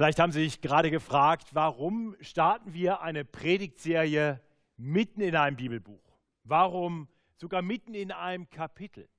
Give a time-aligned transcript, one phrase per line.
[0.00, 4.40] Vielleicht haben Sie sich gerade gefragt, warum starten wir eine Predigtserie
[4.78, 6.16] mitten in einem Bibelbuch?
[6.42, 7.06] Warum
[7.36, 9.10] sogar mitten in einem Kapitel?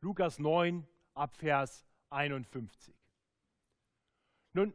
[0.00, 2.96] Lukas 9 Abvers 51.
[4.54, 4.74] Nun,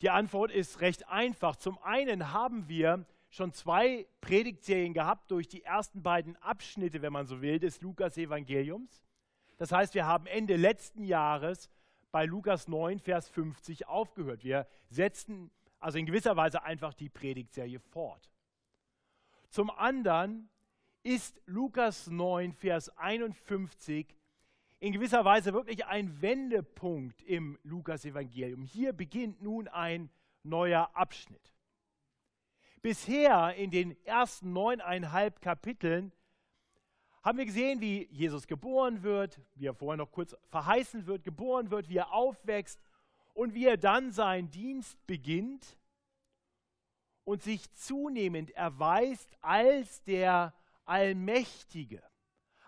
[0.00, 1.54] die Antwort ist recht einfach.
[1.54, 7.28] Zum einen haben wir schon zwei Predigtserien gehabt durch die ersten beiden Abschnitte, wenn man
[7.28, 9.04] so will, des Lukas-Evangeliums.
[9.58, 11.70] Das heißt, wir haben Ende letzten Jahres
[12.10, 14.44] bei Lukas 9, Vers 50 aufgehört.
[14.44, 18.30] Wir setzten also in gewisser Weise einfach die Predigtserie fort.
[19.50, 20.48] Zum anderen
[21.02, 24.16] ist Lukas 9, Vers 51
[24.78, 28.62] in gewisser Weise wirklich ein Wendepunkt im Lukas-Evangelium.
[28.62, 30.10] Hier beginnt nun ein
[30.42, 31.54] neuer Abschnitt.
[32.82, 36.12] Bisher in den ersten neuneinhalb Kapiteln
[37.26, 41.72] haben wir gesehen, wie Jesus geboren wird, wie er vorher noch kurz verheißen wird, geboren
[41.72, 42.80] wird, wie er aufwächst
[43.34, 45.76] und wie er dann seinen Dienst beginnt
[47.24, 52.00] und sich zunehmend erweist als der Allmächtige,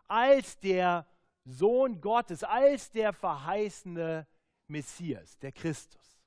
[0.09, 1.07] als der
[1.45, 4.27] Sohn Gottes, als der verheißene
[4.67, 6.21] Messias, der Christus.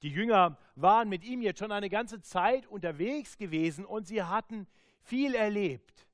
[0.00, 4.66] Die Jünger waren mit ihm jetzt schon eine ganze Zeit unterwegs gewesen und sie hatten
[5.02, 6.05] viel erlebt.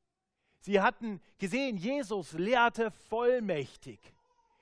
[0.63, 3.99] Sie hatten gesehen, Jesus lehrte vollmächtig,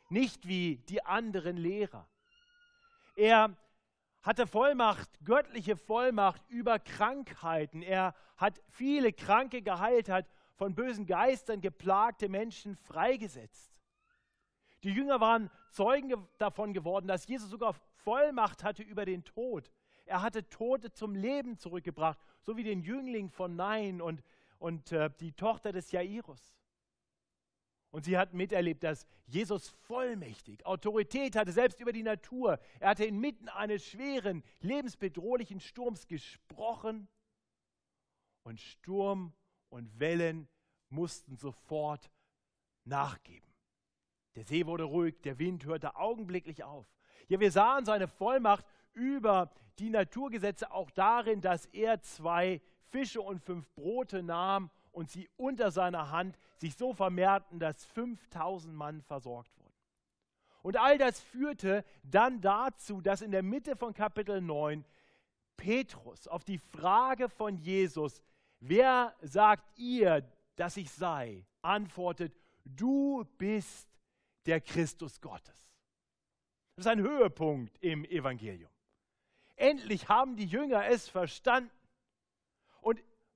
[0.09, 2.09] nicht wie die anderen Lehrer.
[3.17, 3.55] Er
[4.23, 7.83] hatte Vollmacht, göttliche Vollmacht über Krankheiten.
[7.83, 10.27] Er hat viele Kranke geheilt, hat
[10.57, 13.79] von bösen Geistern geplagte Menschen freigesetzt.
[14.83, 19.71] Die Jünger waren Zeugen davon geworden, dass Jesus sogar Vollmacht hatte über den Tod.
[20.07, 24.23] Er hatte Tote zum Leben zurückgebracht, so wie den Jüngling von Nein und,
[24.61, 26.55] und äh, die Tochter des Jairus.
[27.91, 32.61] Und sie hatten miterlebt, dass Jesus vollmächtig Autorität hatte, selbst über die Natur.
[32.79, 37.09] Er hatte inmitten eines schweren, lebensbedrohlichen Sturms gesprochen
[38.45, 39.33] und Sturm
[39.71, 40.49] und Wellen
[40.89, 42.11] mussten sofort
[42.85, 43.53] nachgeben.
[44.37, 46.87] Der See wurde ruhig, der Wind hörte augenblicklich auf.
[47.29, 53.41] Ja, wir sahen seine Vollmacht über die Naturgesetze auch darin, dass er zwei Fische und
[53.41, 59.57] fünf Brote nahm und sie unter seiner Hand sich so vermehrten, dass 5000 Mann versorgt
[59.59, 59.75] wurden.
[60.63, 64.85] Und all das führte dann dazu, dass in der Mitte von Kapitel 9
[65.57, 68.23] Petrus auf die Frage von Jesus,
[68.61, 70.23] Wer sagt ihr,
[70.57, 71.47] dass ich sei?
[71.63, 72.35] Antwortet,
[72.65, 73.89] du bist
[74.47, 75.57] der Christus Gottes.
[76.77, 78.71] Das ist ein Höhepunkt im Evangelium.
[79.57, 81.71] Endlich haben die Jünger es verstanden.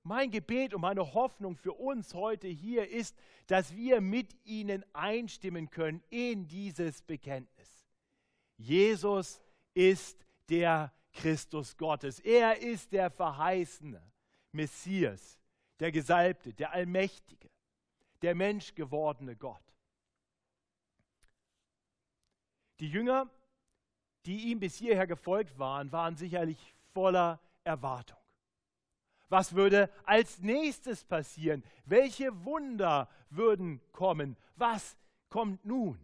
[0.07, 3.17] Mein Gebet und meine Hoffnung für uns heute hier ist,
[3.47, 7.87] dass wir mit ihnen einstimmen können in dieses Bekenntnis.
[8.55, 9.41] Jesus
[9.73, 12.19] ist der Christus Gottes.
[12.19, 13.99] Er ist der Verheißene.
[14.51, 15.39] Messias,
[15.79, 17.49] der Gesalbte, der Allmächtige,
[18.21, 19.61] der menschgewordene Gott.
[22.79, 23.29] Die Jünger,
[24.25, 28.24] die ihm bis hierher gefolgt waren, waren sicherlich voller Erwartung.
[29.29, 31.63] Was würde als nächstes passieren?
[31.85, 34.37] Welche Wunder würden kommen?
[34.55, 34.97] Was
[35.29, 35.99] kommt nun?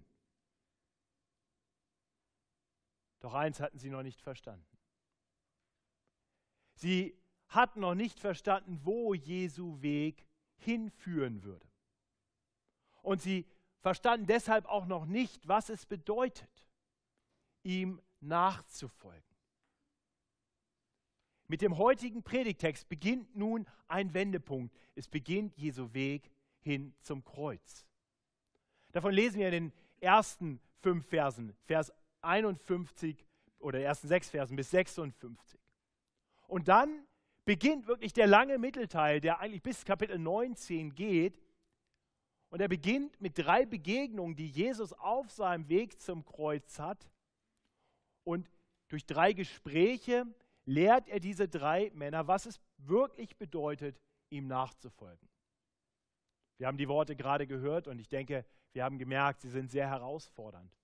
[3.20, 4.66] Doch eins hatten sie noch nicht verstanden.
[6.74, 7.16] Sie
[7.48, 10.26] hat noch nicht verstanden, wo Jesu Weg
[10.58, 11.68] hinführen würde.
[13.04, 13.46] Und sie
[13.80, 16.50] verstanden deshalb auch noch nicht, was es bedeutet,
[17.64, 19.31] ihm nachzufolgen.
[21.52, 24.74] Mit dem heutigen Predigtext beginnt nun ein Wendepunkt.
[24.96, 26.32] Es beginnt Jesu Weg
[26.62, 27.86] hin zum Kreuz.
[28.94, 31.92] Davon lesen wir in den ersten fünf Versen, Vers
[32.22, 33.26] 51
[33.60, 35.60] oder ersten sechs Versen bis 56.
[36.48, 37.06] Und dann
[37.44, 41.38] beginnt wirklich der lange Mittelteil, der eigentlich bis Kapitel 19 geht.
[42.50, 47.12] Und er beginnt mit drei Begegnungen, die Jesus auf seinem Weg zum Kreuz hat.
[48.24, 48.50] Und
[48.88, 50.34] durch drei Gespräche
[50.66, 54.00] lehrt er diese drei Männer, was es wirklich bedeutet,
[54.30, 55.30] ihm nachzufolgen.
[56.58, 59.88] Wir haben die Worte gerade gehört und ich denke, wir haben gemerkt, sie sind sehr
[59.88, 60.78] herausfordernd.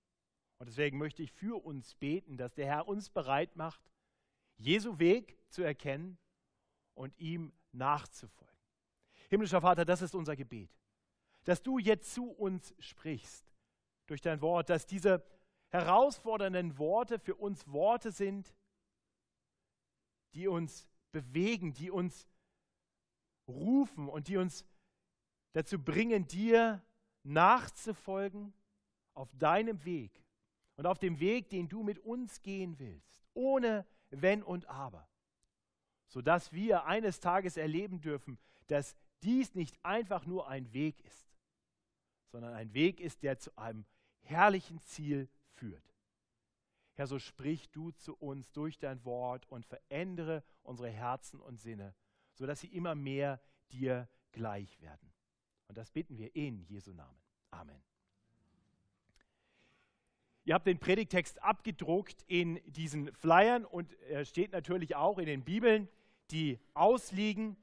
[0.59, 3.81] Und deswegen möchte ich für uns beten, dass der Herr uns bereit macht,
[4.57, 6.17] Jesu Weg zu erkennen
[6.95, 8.57] und ihm nachzufolgen.
[9.29, 10.71] Himmlischer Vater, das ist unser Gebet,
[11.43, 13.53] dass du jetzt zu uns sprichst
[14.07, 15.23] durch dein Wort, dass diese
[15.69, 18.53] herausfordernden Worte für uns Worte sind,
[20.33, 22.27] die uns bewegen, die uns
[23.47, 24.65] rufen und die uns
[25.53, 26.83] dazu bringen, dir
[27.23, 28.53] nachzufolgen
[29.13, 30.23] auf deinem Weg
[30.75, 35.09] und auf dem Weg, den du mit uns gehen willst, ohne Wenn und Aber,
[36.07, 38.37] sodass wir eines Tages erleben dürfen,
[38.67, 41.33] dass dies nicht einfach nur ein Weg ist,
[42.31, 43.85] sondern ein Weg ist, der zu einem
[44.21, 45.96] herrlichen Ziel führt.
[46.97, 51.93] Herr, so sprich du zu uns durch dein Wort und verändere unsere Herzen und Sinne,
[52.33, 53.39] sodass sie immer mehr
[53.71, 55.13] dir gleich werden.
[55.67, 57.21] Und das bitten wir in Jesu Namen.
[57.51, 57.79] Amen.
[60.43, 65.43] Ihr habt den Predigtext abgedruckt in diesen Flyern und er steht natürlich auch in den
[65.43, 65.87] Bibeln,
[66.31, 67.57] die ausliegen.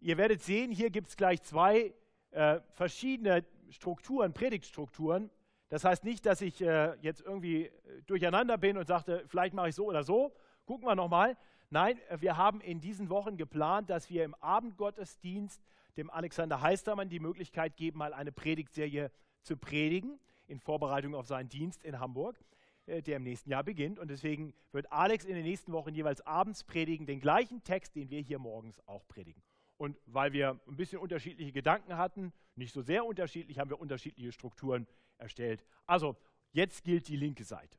[0.00, 1.92] Ihr werdet sehen, hier gibt es gleich zwei
[2.30, 5.30] äh, verschiedene Strukturen, Predigtstrukturen.
[5.68, 7.72] Das heißt nicht, dass ich äh, jetzt irgendwie äh,
[8.06, 10.32] durcheinander bin und sagte, vielleicht mache ich so oder so.
[10.64, 11.36] Gucken wir nochmal.
[11.70, 15.60] Nein, äh, wir haben in diesen Wochen geplant, dass wir im Abendgottesdienst
[15.98, 19.10] dem Alexander Heistermann die Möglichkeit geben, mal eine Predigtserie
[19.42, 22.38] zu predigen in Vorbereitung auf seinen Dienst in Hamburg,
[22.86, 23.98] äh, der im nächsten Jahr beginnt.
[23.98, 28.08] Und deswegen wird Alex in den nächsten Wochen jeweils abends predigen, den gleichen Text, den
[28.08, 29.42] wir hier morgens auch predigen.
[29.78, 34.32] Und weil wir ein bisschen unterschiedliche Gedanken hatten, nicht so sehr unterschiedlich, haben wir unterschiedliche
[34.32, 34.86] Strukturen
[35.16, 35.64] erstellt.
[35.86, 36.16] Also,
[36.52, 37.78] jetzt gilt die linke Seite.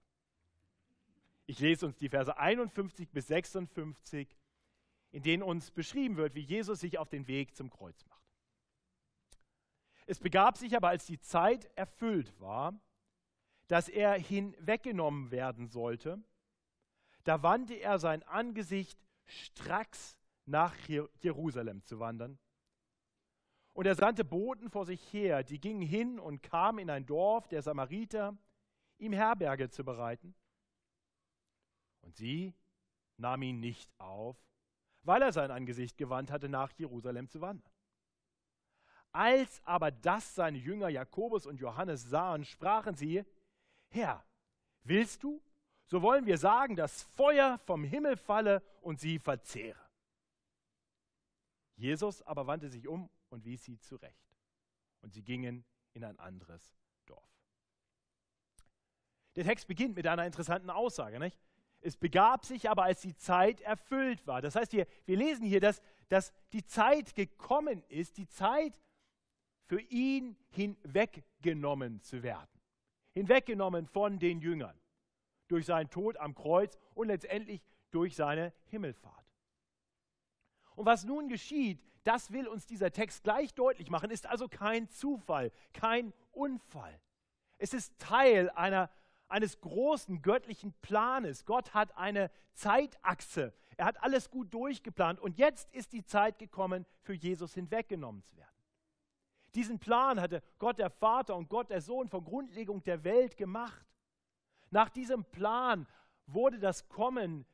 [1.46, 4.38] Ich lese uns die Verse 51 bis 56,
[5.12, 8.24] in denen uns beschrieben wird, wie Jesus sich auf den Weg zum Kreuz macht.
[10.06, 12.80] Es begab sich aber, als die Zeit erfüllt war,
[13.68, 16.24] dass er hinweggenommen werden sollte,
[17.26, 20.19] da wandte er sein Angesicht stracks
[20.50, 20.76] nach
[21.22, 22.40] Jerusalem zu wandern.
[23.74, 27.48] Und er sandte Boten vor sich her, die gingen hin und kamen in ein Dorf
[27.48, 28.38] der Samariter,
[28.98, 30.36] ihm Herberge zu bereiten.
[32.02, 32.54] Und sie
[33.18, 34.38] nahm ihn nicht auf,
[35.04, 37.72] weil er sein Angesicht gewandt hatte, nach Jerusalem zu wandern.
[39.12, 43.24] Als aber das seine Jünger Jakobus und Johannes sahen, sprachen sie,
[43.90, 44.24] Herr,
[44.84, 45.42] willst du?
[45.86, 49.89] So wollen wir sagen, dass Feuer vom Himmel falle und sie verzehre.
[51.80, 54.38] Jesus aber wandte sich um und wies sie zurecht.
[55.02, 57.24] Und sie gingen in ein anderes Dorf.
[59.38, 61.20] Der Text beginnt mit einer interessanten Aussage.
[61.20, 61.40] Nicht?
[61.80, 64.42] Es begab sich aber, als die Zeit erfüllt war.
[64.42, 68.82] Das heißt, wir, wir lesen hier, dass, dass die Zeit gekommen ist, die Zeit
[69.64, 72.60] für ihn hinweggenommen zu werden.
[73.14, 74.78] Hinweggenommen von den Jüngern
[75.48, 79.29] durch seinen Tod am Kreuz und letztendlich durch seine Himmelfahrt.
[80.80, 84.88] Und was nun geschieht, das will uns dieser Text gleich deutlich machen, ist also kein
[84.88, 86.98] Zufall, kein Unfall.
[87.58, 88.90] Es ist Teil einer,
[89.28, 91.44] eines großen göttlichen Planes.
[91.44, 93.54] Gott hat eine Zeitachse.
[93.76, 98.38] Er hat alles gut durchgeplant und jetzt ist die Zeit gekommen, für Jesus hinweggenommen zu
[98.38, 98.56] werden.
[99.56, 103.86] Diesen Plan hatte Gott der Vater und Gott der Sohn von Grundlegung der Welt gemacht.
[104.70, 105.88] Nach diesem Plan
[106.26, 107.46] wurde das Kommen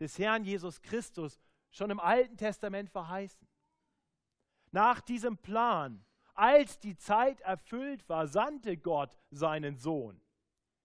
[0.00, 1.38] des Herrn Jesus Christus
[1.74, 3.46] schon im Alten Testament verheißen.
[4.70, 6.04] Nach diesem Plan,
[6.34, 10.20] als die Zeit erfüllt war, sandte Gott seinen Sohn,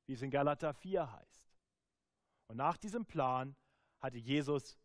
[0.05, 1.55] wie es in Galater 4 heißt.
[2.47, 3.55] Und nach diesem Plan
[3.99, 4.77] hatte Jesus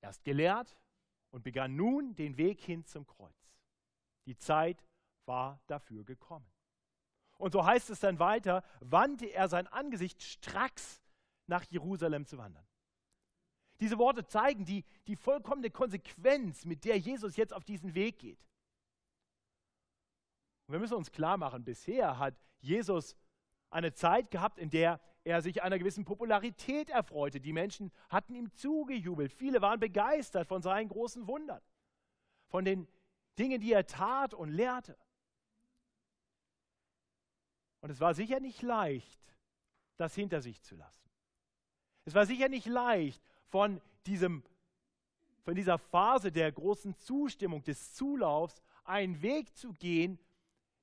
[0.00, 0.76] erst gelehrt
[1.30, 3.52] und begann nun den Weg hin zum Kreuz.
[4.26, 4.84] Die Zeit
[5.26, 6.50] war dafür gekommen.
[7.38, 11.00] Und so heißt es dann weiter, wandte er sein Angesicht stracks
[11.46, 12.66] nach Jerusalem zu wandern.
[13.80, 18.38] Diese Worte zeigen die, die vollkommene Konsequenz, mit der Jesus jetzt auf diesen Weg geht.
[20.66, 23.16] Und wir müssen uns klar machen, bisher hat Jesus
[23.70, 27.40] eine Zeit gehabt, in der er sich einer gewissen Popularität erfreute.
[27.40, 29.32] Die Menschen hatten ihm zugejubelt.
[29.32, 31.62] Viele waren begeistert von seinen großen Wundern,
[32.48, 32.88] von den
[33.38, 34.96] Dingen, die er tat und lehrte.
[37.80, 39.20] Und es war sicher nicht leicht,
[39.96, 41.08] das hinter sich zu lassen.
[42.04, 44.42] Es war sicher nicht leicht, von, diesem,
[45.42, 50.18] von dieser Phase der großen Zustimmung, des Zulaufs, einen Weg zu gehen,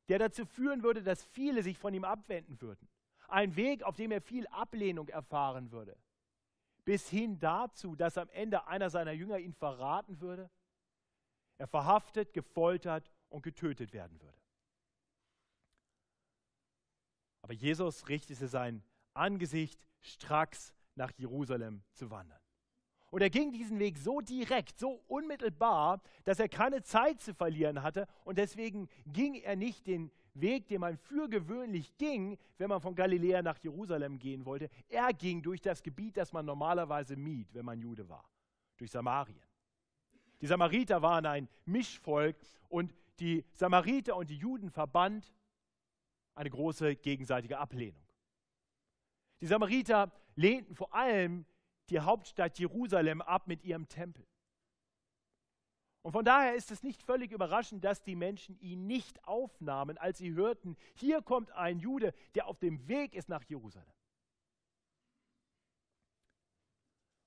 [0.09, 2.87] der dazu führen würde, dass viele sich von ihm abwenden würden.
[3.27, 5.97] Ein Weg, auf dem er viel Ablehnung erfahren würde.
[6.85, 10.49] Bis hin dazu, dass am Ende einer seiner Jünger ihn verraten würde,
[11.57, 14.37] er verhaftet, gefoltert und getötet werden würde.
[17.41, 18.83] Aber Jesus richtete sein
[19.13, 22.39] Angesicht stracks nach Jerusalem zu wandern.
[23.09, 27.81] Und er ging diesen Weg so direkt, so unmittelbar, dass er keine Zeit zu verlieren
[27.81, 28.07] hatte.
[28.25, 32.95] Und deswegen ging er nicht den Weg, den man für gewöhnlich ging, wenn man von
[32.95, 34.69] Galiläa nach Jerusalem gehen wollte.
[34.89, 38.29] Er ging durch das Gebiet, das man normalerweise mied, wenn man Jude war,
[38.77, 39.41] durch Samarien.
[40.41, 42.35] Die Samariter waren ein Mischvolk
[42.69, 45.33] und die Samariter und die Juden verband
[46.35, 48.03] eine große gegenseitige Ablehnung.
[49.41, 51.45] Die Samariter lehnten vor allem
[51.89, 54.25] die Hauptstadt Jerusalem ab mit ihrem Tempel.
[56.03, 60.19] Und von daher ist es nicht völlig überraschend, dass die Menschen ihn nicht aufnahmen, als
[60.19, 63.93] sie hörten, hier kommt ein Jude, der auf dem Weg ist nach Jerusalem.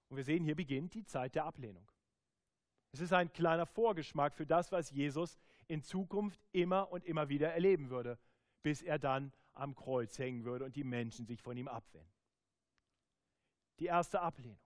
[0.08, 1.86] Und wir sehen, hier beginnt die Zeit der Ablehnung.
[2.92, 5.38] Es ist ein kleiner Vorgeschmack für das, was Jesus
[5.68, 8.18] in Zukunft immer und immer wieder erleben würde,
[8.62, 12.19] bis er dann am Kreuz hängen würde und die Menschen sich von ihm abwenden.
[13.80, 14.58] Die erste Ablehnung.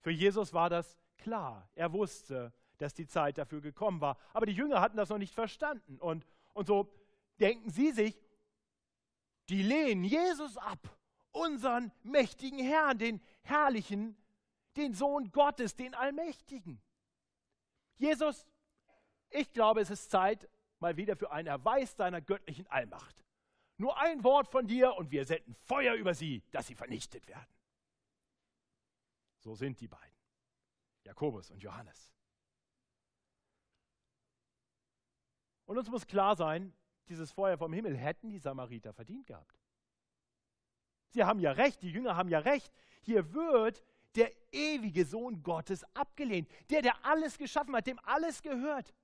[0.00, 1.70] Für Jesus war das klar.
[1.74, 4.18] Er wusste, dass die Zeit dafür gekommen war.
[4.32, 5.98] Aber die Jünger hatten das noch nicht verstanden.
[6.00, 6.92] Und, und so
[7.38, 8.20] denken sie sich,
[9.48, 10.78] die lehnen Jesus ab,
[11.30, 14.16] unseren mächtigen Herrn, den herrlichen,
[14.76, 16.80] den Sohn Gottes, den Allmächtigen.
[17.96, 18.46] Jesus,
[19.30, 20.48] ich glaube, es ist Zeit
[20.78, 23.24] mal wieder für einen Erweis deiner göttlichen Allmacht.
[23.76, 27.53] Nur ein Wort von dir und wir senden Feuer über sie, dass sie vernichtet werden.
[29.44, 30.16] So sind die beiden,
[31.04, 32.10] Jakobus und Johannes.
[35.66, 36.72] Und uns muss klar sein,
[37.08, 39.60] dieses Feuer vom Himmel hätten die Samariter verdient gehabt.
[41.10, 42.72] Sie haben ja recht, die Jünger haben ja recht.
[43.02, 43.84] Hier wird
[44.14, 48.94] der ewige Sohn Gottes abgelehnt, der, der alles geschaffen hat, dem alles gehört.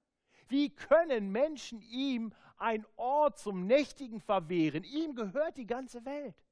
[0.49, 4.85] Wie können Menschen ihm ein Ort zum Nächtigen verwehren?
[4.85, 6.43] Ihm gehört die ganze Welt.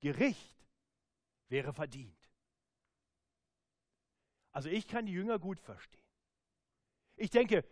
[0.00, 0.66] Gericht
[1.48, 2.19] wäre verdient.
[4.52, 6.04] Also ich kann die Jünger gut verstehen.
[7.16, 7.64] Ich denke,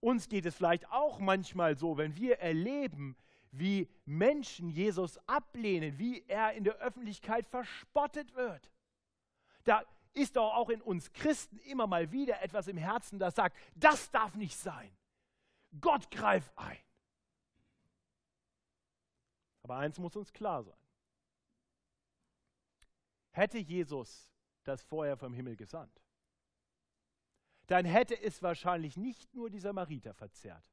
[0.00, 3.16] uns geht es vielleicht auch manchmal so, wenn wir erleben,
[3.52, 8.70] wie Menschen Jesus ablehnen, wie er in der Öffentlichkeit verspottet wird.
[9.64, 13.56] Da ist doch auch in uns Christen immer mal wieder etwas im Herzen, das sagt,
[13.74, 14.90] das darf nicht sein.
[15.80, 16.78] Gott greift ein.
[19.62, 20.78] Aber eins muss uns klar sein.
[23.32, 24.32] Hätte Jesus
[24.64, 26.02] das Feuer vom Himmel gesandt,
[27.70, 30.64] dann hätte es wahrscheinlich nicht nur die Samariter verzehrt,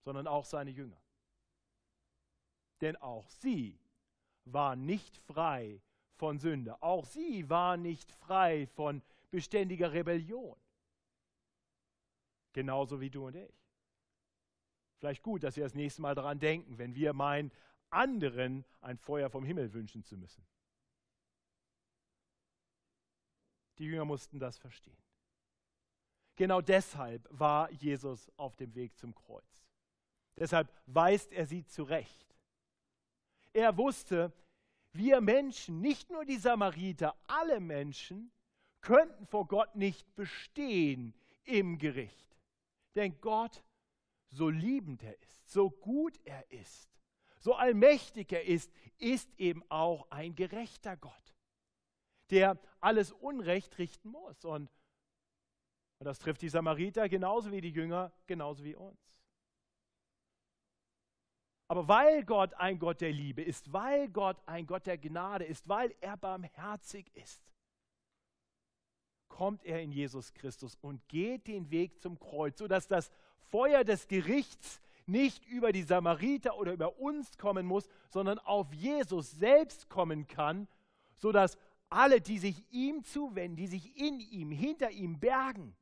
[0.00, 1.00] sondern auch seine Jünger.
[2.80, 3.78] Denn auch sie
[4.46, 5.82] waren nicht frei
[6.16, 6.82] von Sünde.
[6.82, 10.56] Auch sie waren nicht frei von beständiger Rebellion.
[12.54, 13.54] Genauso wie du und ich.
[15.00, 17.52] Vielleicht gut, dass wir das nächste Mal daran denken, wenn wir meinen,
[17.90, 20.46] anderen ein Feuer vom Himmel wünschen zu müssen.
[23.76, 24.96] Die Jünger mussten das verstehen.
[26.36, 29.44] Genau deshalb war Jesus auf dem Weg zum Kreuz.
[30.36, 32.34] Deshalb weist er sie zurecht.
[33.52, 34.32] Er wusste,
[34.92, 38.32] wir Menschen, nicht nur die Samariter, alle Menschen
[38.80, 41.14] könnten vor Gott nicht bestehen
[41.44, 42.36] im Gericht.
[42.94, 43.62] Denn Gott,
[44.30, 46.90] so liebend er ist, so gut er ist,
[47.38, 51.34] so allmächtig er ist, ist eben auch ein gerechter Gott,
[52.30, 54.44] der alles Unrecht richten muss.
[54.44, 54.70] Und
[55.98, 59.20] und das trifft die Samariter genauso wie die Jünger, genauso wie uns.
[61.68, 65.68] Aber weil Gott ein Gott der Liebe ist, weil Gott ein Gott der Gnade ist,
[65.68, 67.40] weil er barmherzig ist,
[69.28, 73.10] kommt er in Jesus Christus und geht den Weg zum Kreuz, sodass das
[73.50, 79.32] Feuer des Gerichts nicht über die Samariter oder über uns kommen muss, sondern auf Jesus
[79.32, 80.68] selbst kommen kann,
[81.16, 81.58] sodass
[81.88, 85.74] alle, die sich ihm zuwenden, die sich in ihm, hinter ihm bergen,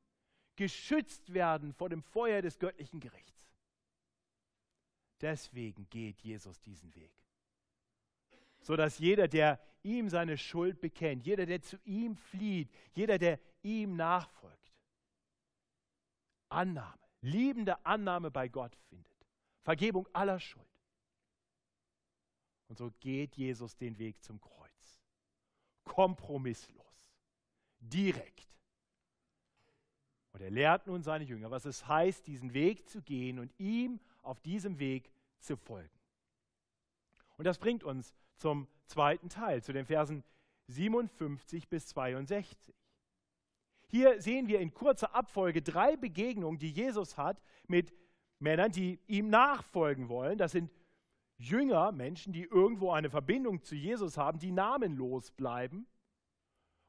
[0.57, 3.33] geschützt werden vor dem Feuer des göttlichen Gerichts.
[5.21, 7.13] Deswegen geht Jesus diesen Weg.
[8.61, 13.39] So dass jeder, der ihm seine Schuld bekennt, jeder, der zu ihm flieht, jeder, der
[13.63, 14.73] ihm nachfolgt,
[16.49, 19.27] Annahme, liebende Annahme bei Gott findet.
[19.63, 20.67] Vergebung aller Schuld.
[22.69, 25.03] Und so geht Jesus den Weg zum Kreuz.
[25.85, 27.17] Kompromisslos.
[27.79, 28.49] Direkt.
[30.33, 34.01] Und er lehrt nun seine Jünger, was es heißt, diesen Weg zu gehen und ihm
[34.23, 35.91] auf diesem Weg zu folgen.
[37.37, 40.25] Und das bringt uns zum zweiten Teil, zu den Versen
[40.69, 42.75] 57 bis 62.
[43.89, 47.93] Hier sehen wir in kurzer Abfolge drei Begegnungen, die Jesus hat mit
[48.39, 50.39] Männern, die ihm nachfolgen wollen.
[50.39, 50.71] Das sind
[51.37, 55.87] Jünger, Menschen, die irgendwo eine Verbindung zu Jesus haben, die namenlos bleiben.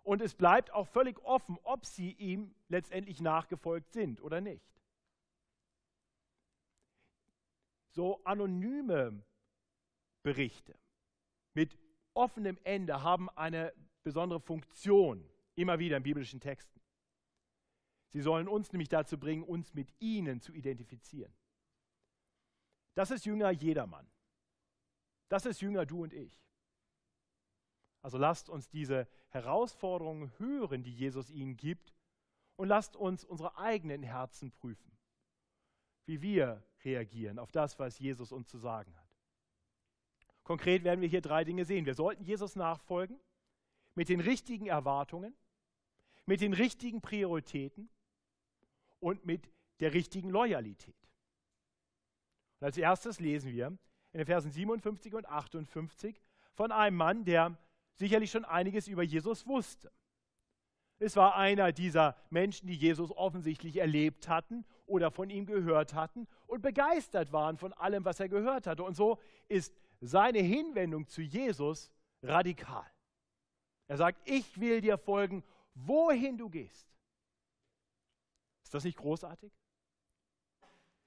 [0.04, 4.70] Und es bleibt auch völlig offen, ob sie ihm letztendlich nachgefolgt sind oder nicht.
[7.92, 9.24] So anonyme
[10.24, 10.78] Berichte
[11.54, 11.78] mit
[12.14, 16.82] offenem Ende haben eine besondere Funktion, immer wieder in biblischen Texten.
[18.10, 21.34] Sie sollen uns nämlich dazu bringen, uns mit ihnen zu identifizieren.
[22.96, 24.08] Das ist Jünger jedermann.
[25.30, 26.40] Das ist Jünger, du und ich.
[28.04, 31.96] Also lasst uns diese Herausforderungen hören, die Jesus ihnen gibt,
[32.56, 34.92] und lasst uns unsere eigenen Herzen prüfen,
[36.06, 39.18] wie wir reagieren auf das, was Jesus uns zu sagen hat.
[40.44, 41.86] Konkret werden wir hier drei Dinge sehen.
[41.86, 43.20] Wir sollten Jesus nachfolgen
[43.96, 45.34] mit den richtigen Erwartungen,
[46.26, 47.90] mit den richtigen Prioritäten
[49.00, 51.10] und mit der richtigen Loyalität.
[52.60, 53.68] Und als erstes lesen wir
[54.12, 56.22] in den Versen 57 und 58
[56.54, 57.58] von einem Mann, der
[57.96, 59.92] sicherlich schon einiges über Jesus wusste.
[61.00, 66.28] Es war einer dieser Menschen, die Jesus offensichtlich erlebt hatten oder von ihm gehört hatten
[66.48, 68.84] und begeistert waren von allem, was er gehört hatte.
[68.84, 72.86] Und so ist seine Hinwendung zu Jesus radikal.
[73.88, 76.88] Er sagt, ich will dir folgen, wohin du gehst.
[78.64, 79.52] Ist das nicht großartig?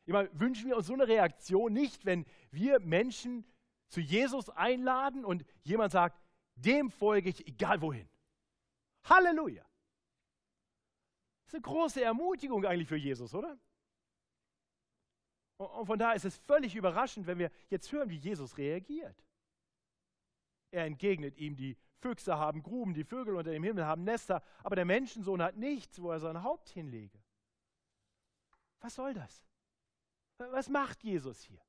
[0.04, 3.44] Ich meine, wünschen wir uns so eine Reaktion nicht, wenn wir Menschen
[3.88, 6.20] zu Jesus einladen und jemand sagt,
[6.56, 8.08] dem folge ich, egal wohin.
[9.04, 9.62] Halleluja.
[11.44, 13.56] Das ist eine große Ermutigung eigentlich für Jesus, oder?
[15.58, 19.24] Und von daher ist es völlig überraschend, wenn wir jetzt hören, wie Jesus reagiert.
[20.70, 24.76] Er entgegnet ihm, die Füchse haben Gruben, die Vögel unter dem Himmel haben Nester, aber
[24.76, 27.18] der Menschensohn hat nichts, wo er sein Haupt hinlege.
[28.80, 29.46] Was soll das?
[30.38, 31.65] Was macht Jesus hier?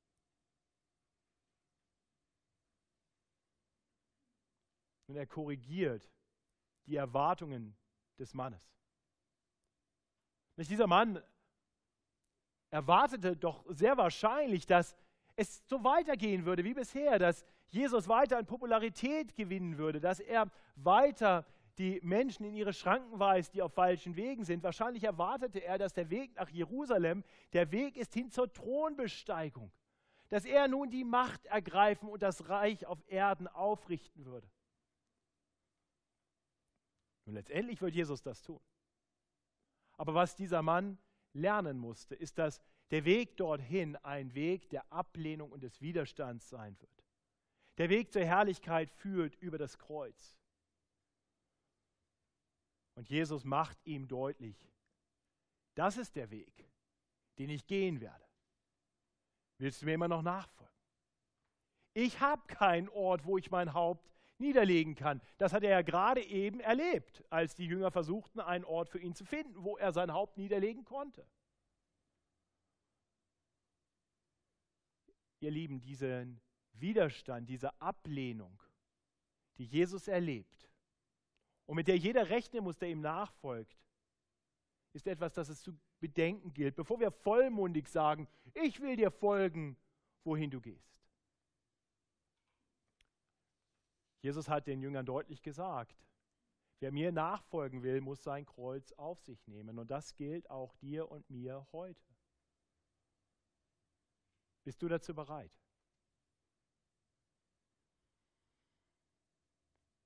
[5.08, 6.08] Und er korrigiert
[6.86, 7.76] die Erwartungen
[8.18, 8.62] des Mannes.
[10.56, 11.22] Nicht dieser Mann
[12.70, 14.96] erwartete doch sehr wahrscheinlich, dass
[15.36, 20.50] es so weitergehen würde wie bisher, dass Jesus weiter an Popularität gewinnen würde, dass er
[20.74, 21.46] weiter
[21.78, 24.64] die Menschen in ihre Schranken weist, die auf falschen Wegen sind.
[24.64, 27.22] Wahrscheinlich erwartete er, dass der Weg nach Jerusalem
[27.52, 29.70] der Weg ist hin zur Thronbesteigung,
[30.28, 34.48] dass er nun die Macht ergreifen und das Reich auf Erden aufrichten würde.
[37.28, 38.60] Und letztendlich wird Jesus das tun.
[39.98, 40.96] Aber was dieser Mann
[41.34, 46.80] lernen musste, ist, dass der Weg dorthin ein Weg der Ablehnung und des Widerstands sein
[46.80, 47.04] wird.
[47.76, 50.38] Der Weg zur Herrlichkeit führt über das Kreuz.
[52.94, 54.56] Und Jesus macht ihm deutlich,
[55.74, 56.66] das ist der Weg,
[57.38, 58.24] den ich gehen werde.
[59.58, 60.74] Willst du mir immer noch nachfolgen?
[61.92, 64.08] Ich habe keinen Ort, wo ich mein Haupt
[64.40, 65.20] niederlegen kann.
[65.36, 69.14] Das hat er ja gerade eben erlebt, als die Jünger versuchten, einen Ort für ihn
[69.14, 71.26] zu finden, wo er sein Haupt niederlegen konnte.
[75.40, 76.40] Ihr Lieben, diesen
[76.72, 78.62] Widerstand, diese Ablehnung,
[79.56, 80.68] die Jesus erlebt
[81.66, 83.76] und mit der jeder rechnen muss, der ihm nachfolgt,
[84.92, 89.76] ist etwas, das es zu bedenken gilt, bevor wir vollmundig sagen, ich will dir folgen,
[90.24, 90.97] wohin du gehst.
[94.20, 95.96] Jesus hat den Jüngern deutlich gesagt,
[96.80, 99.78] wer mir nachfolgen will, muss sein Kreuz auf sich nehmen.
[99.78, 102.02] Und das gilt auch dir und mir heute.
[104.64, 105.52] Bist du dazu bereit?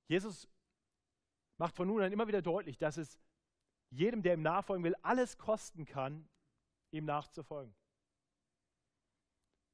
[0.07, 0.47] Jesus
[1.57, 3.19] macht von nun an immer wieder deutlich, dass es
[3.89, 6.27] jedem, der ihm nachfolgen will, alles kosten kann,
[6.91, 7.75] ihm nachzufolgen.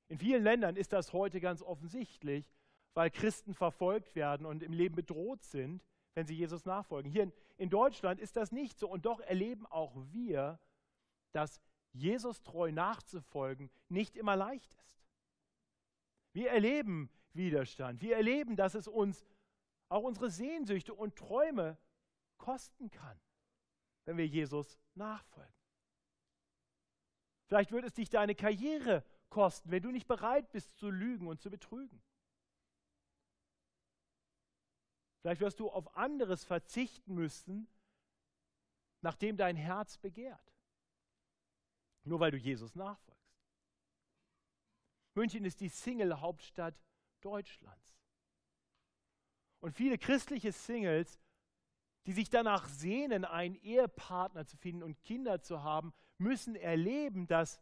[0.08, 2.52] In vielen Ländern ist das heute ganz offensichtlich,
[3.00, 5.82] weil Christen verfolgt werden und im Leben bedroht sind,
[6.16, 7.10] wenn sie Jesus nachfolgen.
[7.10, 10.60] Hier in, Deutschland ist das nicht so und doch erleben auch wir,
[11.32, 11.62] dass
[11.94, 15.08] Jesus treu nachzufolgen nicht immer leicht ist.
[16.34, 18.02] Wir erleben Widerstand.
[18.02, 19.26] Wir erleben, dass es uns
[19.88, 21.78] auch unsere Sehnsüchte und Träume
[22.38, 23.18] kosten kann,
[24.04, 25.56] wenn wir Jesus nachfolgen.
[27.48, 31.40] Vielleicht wird es dich deine Karriere kosten, wenn du nicht bereit bist zu lügen und
[31.40, 32.02] zu betrügen.
[35.22, 37.68] Vielleicht wirst du auf anderes verzichten müssen,
[39.02, 40.54] nachdem dein Herz begehrt.
[42.04, 43.10] Nur weil du Jesus nachfolgst.
[45.16, 46.76] München ist die Single-Hauptstadt
[47.22, 48.00] Deutschlands.
[49.60, 51.20] Und viele christliche Singles,
[52.06, 57.62] die sich danach sehnen, einen Ehepartner zu finden und Kinder zu haben, müssen erleben, dass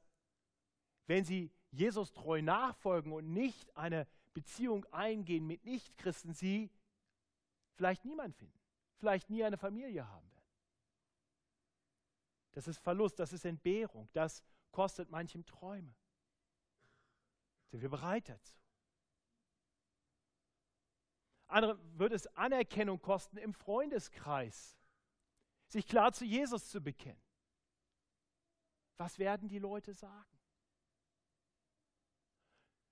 [1.07, 6.69] wenn sie Jesus treu nachfolgen und nicht eine Beziehung eingehen mit Nichtchristen, sie
[7.77, 8.59] vielleicht niemand finden,
[8.97, 10.37] vielleicht nie eine Familie haben werden.
[12.51, 15.95] Das ist Verlust, das ist Entbehrung, das kostet manchem Träume.
[17.67, 18.55] Sind wir bereit dazu?
[21.47, 24.77] Andere wird es Anerkennung kosten im Freundeskreis,
[25.67, 27.21] sich klar zu Jesus zu bekennen.
[28.97, 30.36] Was werden die Leute sagen?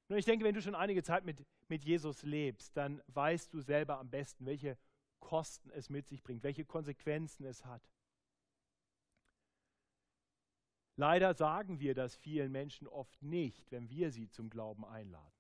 [0.08, 3.62] Nun, ich denke, wenn du schon einige Zeit mit, mit Jesus lebst, dann weißt du
[3.62, 4.78] selber am besten, welche
[5.20, 7.82] Kosten es mit sich bringt, welche Konsequenzen es hat.
[10.98, 15.34] Leider sagen wir das vielen Menschen oft nicht, wenn wir sie zum Glauben einladen.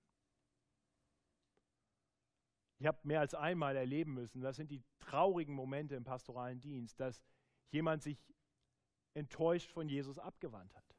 [2.79, 6.99] Ich habe mehr als einmal erleben müssen, das sind die traurigen Momente im pastoralen Dienst,
[6.99, 7.23] dass
[7.71, 8.33] jemand sich
[9.13, 10.94] enttäuscht von Jesus abgewandt hat.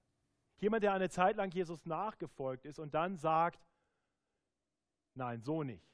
[0.58, 3.64] Jemand, der eine Zeit lang Jesus nachgefolgt ist und dann sagt,
[5.14, 5.86] nein, so nicht.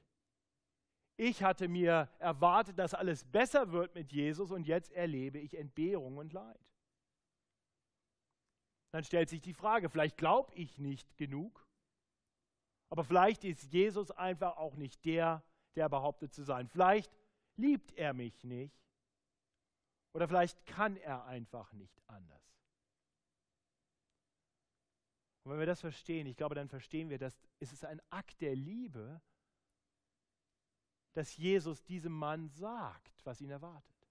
[1.17, 6.17] Ich hatte mir erwartet, dass alles besser wird mit Jesus und jetzt erlebe ich Entbehrung
[6.17, 6.61] und Leid.
[8.93, 11.67] Dann stellt sich die Frage, vielleicht glaube ich nicht genug,
[12.91, 15.43] aber vielleicht ist Jesus einfach auch nicht der,
[15.77, 16.69] der behauptet zu sein.
[16.69, 17.11] Vielleicht
[17.57, 18.77] liebt er mich nicht
[20.13, 22.52] oder vielleicht kann er einfach nicht anders.
[25.45, 28.41] Und wenn wir das verstehen, ich glaube, dann verstehen wir, dass es ist ein Akt
[28.41, 29.21] der Liebe,
[31.15, 34.09] dass Jesus diesem Mann sagt, was ihn erwartet.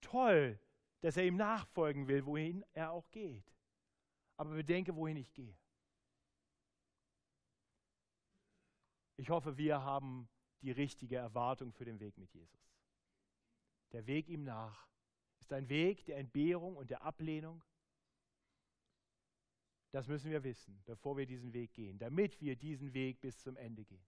[0.00, 0.58] Toll,
[1.00, 3.52] dass er ihm nachfolgen will, wohin er auch geht.
[4.36, 5.56] Aber bedenke, wohin ich gehe.
[9.16, 10.28] Ich hoffe, wir haben
[10.62, 12.78] die richtige Erwartung für den Weg mit Jesus.
[13.92, 14.88] Der Weg ihm nach
[15.40, 17.64] ist ein Weg der Entbehrung und der Ablehnung.
[19.90, 23.56] Das müssen wir wissen, bevor wir diesen Weg gehen, damit wir diesen Weg bis zum
[23.56, 24.06] Ende gehen.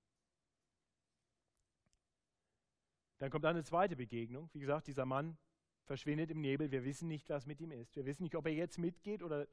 [3.18, 4.48] Dann kommt eine zweite Begegnung.
[4.52, 5.36] Wie gesagt, dieser Mann
[5.84, 6.70] verschwindet im Nebel.
[6.70, 7.96] Wir wissen nicht, was mit ihm ist.
[7.96, 9.46] Wir wissen nicht, ob er jetzt mitgeht oder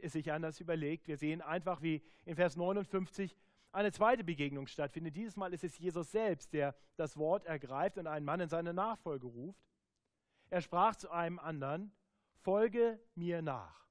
[0.00, 1.08] es sich anders überlegt.
[1.08, 3.36] Wir sehen einfach, wie in Vers 59
[3.72, 5.16] eine zweite Begegnung stattfindet.
[5.16, 8.72] Dieses Mal ist es Jesus selbst, der das Wort ergreift und einen Mann in seine
[8.72, 9.62] Nachfolge ruft.
[10.50, 11.92] Er sprach zu einem anderen,
[12.40, 13.81] folge mir nach.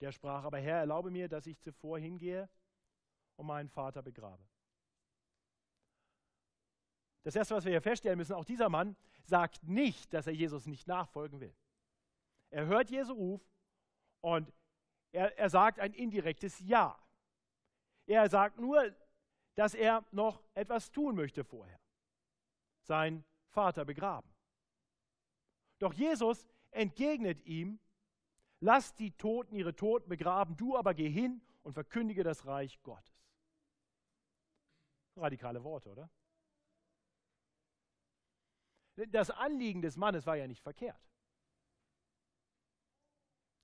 [0.00, 2.48] Der sprach aber, Herr, erlaube mir, dass ich zuvor hingehe
[3.36, 4.42] und meinen Vater begrabe.
[7.22, 10.66] Das Erste, was wir hier feststellen müssen, auch dieser Mann sagt nicht, dass er Jesus
[10.66, 11.54] nicht nachfolgen will.
[12.50, 13.42] Er hört Jesu Ruf
[14.22, 14.52] und
[15.12, 16.98] er, er sagt ein indirektes Ja.
[18.06, 18.94] Er sagt nur,
[19.54, 21.78] dass er noch etwas tun möchte vorher.
[22.82, 24.32] Seinen Vater begraben.
[25.78, 27.78] Doch Jesus entgegnet ihm,
[28.60, 33.26] lass die Toten ihre Toten begraben, du aber geh hin und verkündige das Reich Gottes.
[35.16, 36.10] Radikale Worte, oder?
[39.08, 41.00] Das Anliegen des Mannes war ja nicht verkehrt.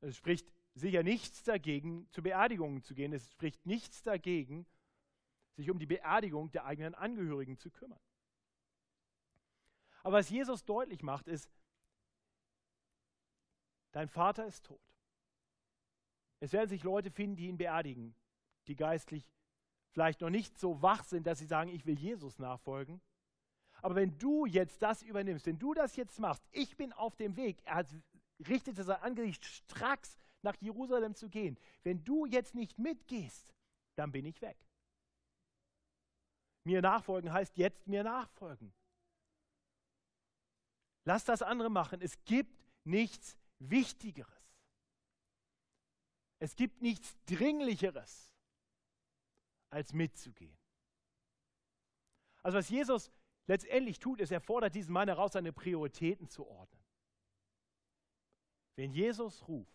[0.01, 3.13] Es spricht sicher nichts dagegen, zu Beerdigungen zu gehen.
[3.13, 4.67] Es spricht nichts dagegen,
[5.55, 8.01] sich um die Beerdigung der eigenen Angehörigen zu kümmern.
[10.03, 11.51] Aber was Jesus deutlich macht, ist,
[13.93, 14.86] dein Vater ist tot.
[16.41, 18.15] Es werden sich Leute finden, die ihn beerdigen,
[18.67, 19.31] die geistlich
[19.91, 23.01] vielleicht noch nicht so wach sind, dass sie sagen, ich will Jesus nachfolgen.
[23.83, 27.37] Aber wenn du jetzt das übernimmst, wenn du das jetzt machst, ich bin auf dem
[27.37, 27.87] Weg, er
[28.47, 31.59] richtete sein Angesicht stracks nach Jerusalem zu gehen.
[31.83, 33.55] Wenn du jetzt nicht mitgehst,
[33.95, 34.59] dann bin ich weg.
[36.65, 38.73] Mir nachfolgen heißt jetzt mir nachfolgen.
[41.05, 42.01] Lass das andere machen.
[42.01, 44.36] Es gibt nichts Wichtigeres.
[46.39, 48.35] Es gibt nichts Dringlicheres,
[49.71, 50.57] als mitzugehen.
[52.43, 53.11] Also was Jesus
[53.47, 56.85] letztendlich tut, ist, er fordert diesen Mann heraus, seine Prioritäten zu ordnen.
[58.77, 59.73] Wenn Jesus ruft,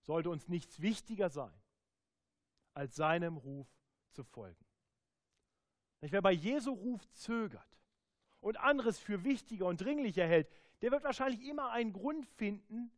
[0.00, 1.62] sollte uns nichts wichtiger sein,
[2.74, 3.68] als seinem Ruf
[4.10, 4.64] zu folgen.
[6.00, 7.78] Wer bei Jesu Ruf zögert
[8.40, 10.48] und anderes für wichtiger und dringlicher hält,
[10.80, 12.90] der wird wahrscheinlich immer einen Grund finden,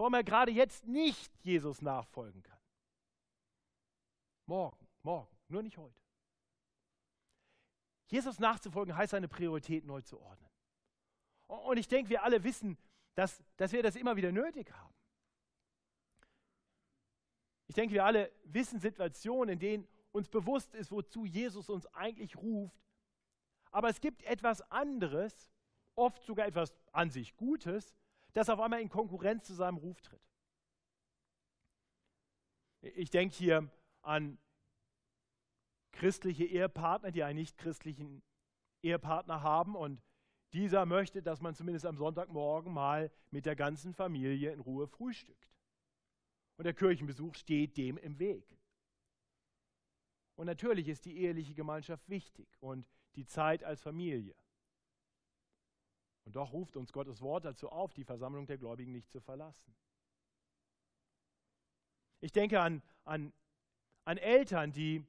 [0.00, 2.58] warum er gerade jetzt nicht Jesus nachfolgen kann.
[4.46, 6.00] Morgen, morgen, nur nicht heute.
[8.06, 10.48] Jesus nachzufolgen heißt, seine Prioritäten neu zu ordnen.
[11.48, 12.78] Und ich denke, wir alle wissen,
[13.14, 14.94] dass, dass wir das immer wieder nötig haben.
[17.66, 22.36] Ich denke, wir alle wissen Situationen, in denen uns bewusst ist, wozu Jesus uns eigentlich
[22.36, 22.80] ruft.
[23.70, 25.52] Aber es gibt etwas anderes,
[25.94, 27.94] oft sogar etwas an sich Gutes,
[28.32, 30.20] das auf einmal in Konkurrenz zu seinem Ruf tritt.
[32.82, 33.70] Ich denke hier
[34.02, 34.38] an
[35.92, 38.22] christliche Ehepartner, die einen nicht-christlichen
[38.82, 40.02] Ehepartner haben und
[40.52, 45.48] dieser möchte, dass man zumindest am Sonntagmorgen mal mit der ganzen Familie in Ruhe frühstückt.
[46.56, 48.58] Und der Kirchenbesuch steht dem im Weg.
[50.34, 54.34] Und natürlich ist die eheliche Gemeinschaft wichtig und die Zeit als Familie.
[56.24, 59.74] Und doch ruft uns Gottes Wort dazu auf, die Versammlung der Gläubigen nicht zu verlassen.
[62.20, 63.32] Ich denke an, an,
[64.04, 65.04] an Eltern, die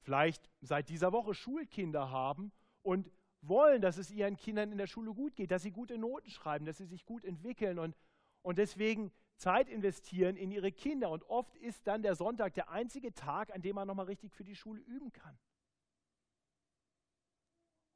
[0.00, 2.52] vielleicht seit dieser Woche Schulkinder haben
[2.82, 3.10] und
[3.42, 6.64] wollen, dass es ihren Kindern in der Schule gut geht, dass sie gute Noten schreiben,
[6.64, 7.96] dass sie sich gut entwickeln und,
[8.42, 11.10] und deswegen Zeit investieren in ihre Kinder.
[11.10, 14.44] Und oft ist dann der Sonntag der einzige Tag, an dem man nochmal richtig für
[14.44, 15.38] die Schule üben kann.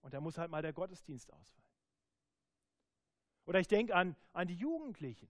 [0.02, 1.69] Und da muss halt mal der Gottesdienst ausfallen.
[3.46, 5.28] Oder ich denke an, an die Jugendlichen.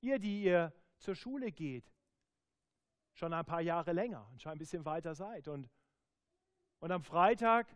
[0.00, 1.92] Ihr, die ihr zur Schule geht,
[3.14, 5.48] schon ein paar Jahre länger und schon ein bisschen weiter seid.
[5.48, 5.68] Und,
[6.80, 7.66] und am Freitag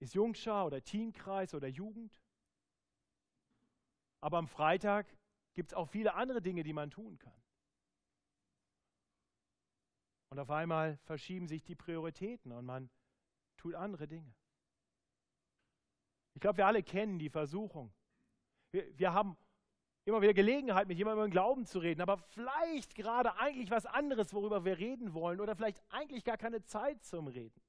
[0.00, 2.20] ist Jungschar oder Teenkreis oder Jugend.
[4.20, 5.06] Aber am Freitag
[5.54, 7.44] gibt es auch viele andere Dinge, die man tun kann.
[10.30, 12.90] Und auf einmal verschieben sich die Prioritäten und man
[13.56, 14.34] tut andere Dinge.
[16.34, 17.94] Ich glaube, wir alle kennen die Versuchung.
[18.74, 19.36] Wir, wir haben
[20.04, 23.86] immer wieder Gelegenheit, mit jemandem über den Glauben zu reden, aber vielleicht gerade eigentlich was
[23.86, 27.62] anderes, worüber wir reden wollen, oder vielleicht eigentlich gar keine Zeit zum Reden.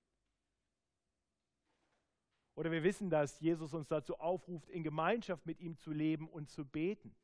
[2.56, 6.50] Oder wir wissen, dass Jesus uns dazu aufruft, in Gemeinschaft mit ihm zu leben und
[6.50, 7.16] zu beten.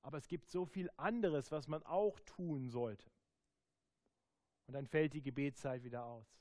[0.00, 3.10] Aber es gibt so viel anderes, was man auch tun sollte.
[4.66, 6.40] Und dann fällt die Gebetszeit wieder aus.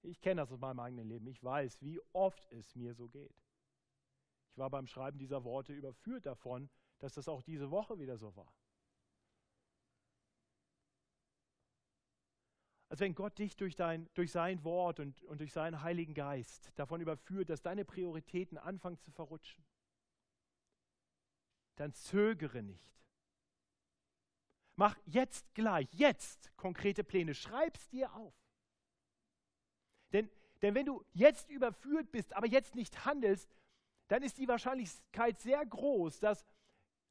[0.00, 1.26] Ich kenne das aus meinem eigenen Leben.
[1.26, 3.45] Ich weiß, wie oft es mir so geht.
[4.56, 8.34] Ich war beim Schreiben dieser Worte überführt davon, dass das auch diese Woche wieder so
[8.36, 8.50] war.
[12.88, 16.72] Als wenn Gott dich durch, dein, durch sein Wort und, und durch seinen Heiligen Geist
[16.76, 19.62] davon überführt, dass deine Prioritäten anfangen zu verrutschen.
[21.74, 23.04] Dann zögere nicht.
[24.76, 27.34] Mach jetzt gleich, jetzt konkrete Pläne.
[27.34, 28.34] Schreib's dir auf.
[30.14, 30.30] Denn,
[30.62, 33.54] denn wenn du jetzt überführt bist, aber jetzt nicht handelst,
[34.08, 36.44] dann ist die Wahrscheinlichkeit sehr groß, dass,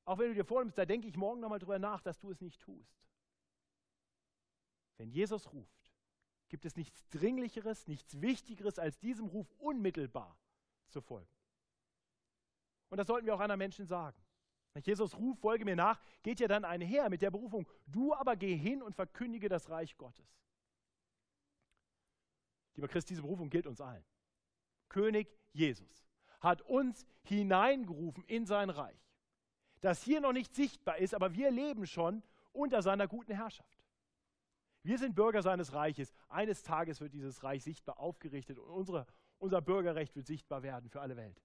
[0.06, 2.42] auch wenn du dir vornimmst, da denke ich morgen nochmal drüber nach, dass du es
[2.42, 2.96] nicht tust.
[4.98, 5.94] Wenn Jesus ruft,
[6.48, 10.38] gibt es nichts Dringlicheres, nichts Wichtigeres, als diesem Ruf unmittelbar
[10.88, 11.32] zu folgen.
[12.90, 14.22] Und das sollten wir auch anderen Menschen sagen.
[14.84, 18.56] Jesus ruft, folge mir nach, geht ja dann einher mit der Berufung, du aber geh
[18.56, 20.28] hin und verkündige das Reich Gottes.
[22.76, 24.04] Lieber Christ, diese Berufung gilt uns allen.
[24.90, 26.05] König Jesus
[26.46, 29.12] hat uns hineingerufen in sein Reich,
[29.82, 33.84] das hier noch nicht sichtbar ist, aber wir leben schon unter seiner guten Herrschaft.
[34.84, 36.14] Wir sind Bürger seines Reiches.
[36.30, 39.08] Eines Tages wird dieses Reich sichtbar aufgerichtet und unsere,
[39.40, 41.42] unser Bürgerrecht wird sichtbar werden für alle Welt.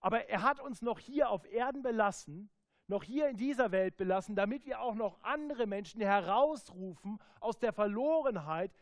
[0.00, 2.50] Aber er hat uns noch hier auf Erden belassen,
[2.88, 7.72] noch hier in dieser Welt belassen, damit wir auch noch andere Menschen herausrufen aus der
[7.72, 8.72] Verlorenheit,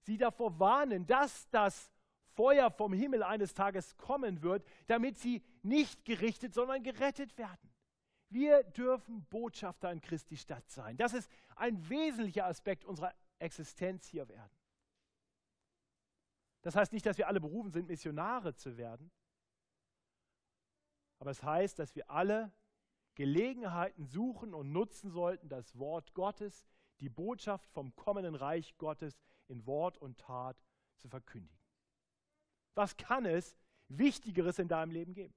[0.00, 1.93] sie davor warnen, dass das
[2.34, 7.70] Feuer vom Himmel eines Tages kommen wird, damit sie nicht gerichtet, sondern gerettet werden.
[8.28, 10.96] Wir dürfen Botschafter in Christi Stadt sein.
[10.96, 14.56] Das ist ein wesentlicher Aspekt unserer Existenz hier werden.
[16.62, 19.10] Das heißt nicht, dass wir alle berufen sind, Missionare zu werden,
[21.18, 22.52] aber es heißt, dass wir alle
[23.14, 26.66] Gelegenheiten suchen und nutzen sollten, das Wort Gottes,
[27.00, 30.62] die Botschaft vom kommenden Reich Gottes in Wort und Tat
[30.96, 31.63] zu verkündigen.
[32.74, 33.56] Was kann es
[33.88, 35.34] Wichtigeres in deinem Leben geben?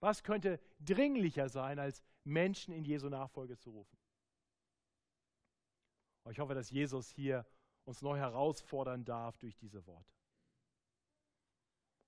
[0.00, 3.98] Was könnte dringlicher sein, als Menschen in Jesu Nachfolge zu rufen?
[6.30, 7.44] ich hoffe, dass Jesus hier
[7.84, 10.14] uns neu herausfordern darf durch diese Worte.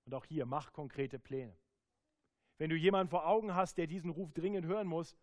[0.05, 1.57] Und auch hier, mach konkrete Pläne.
[2.57, 5.17] Wenn du jemanden vor Augen hast, der diesen Ruf dringend hören muss,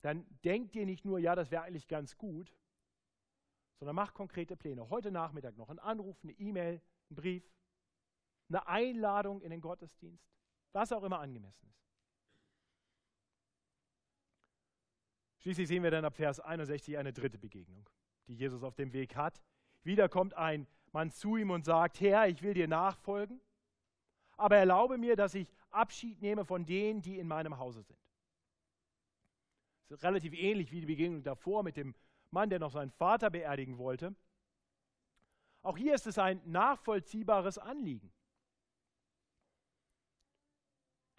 [0.00, 2.52] dann denk dir nicht nur, ja, das wäre eigentlich ganz gut,
[3.78, 4.88] sondern mach konkrete Pläne.
[4.88, 7.44] Heute Nachmittag noch ein Anruf, eine E-Mail, ein Brief,
[8.48, 10.36] eine Einladung in den Gottesdienst
[10.76, 11.82] was auch immer angemessen ist.
[15.38, 17.88] Schließlich sehen wir dann ab Vers 61 eine dritte Begegnung,
[18.26, 19.42] die Jesus auf dem Weg hat.
[19.84, 23.40] Wieder kommt ein Mann zu ihm und sagt, Herr, ich will dir nachfolgen,
[24.36, 27.98] aber erlaube mir, dass ich Abschied nehme von denen, die in meinem Hause sind.
[29.88, 31.94] Das ist relativ ähnlich wie die Begegnung davor mit dem
[32.30, 34.14] Mann, der noch seinen Vater beerdigen wollte.
[35.66, 38.12] Auch hier ist es ein nachvollziehbares Anliegen.